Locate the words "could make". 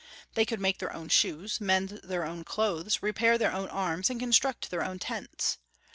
0.47-0.79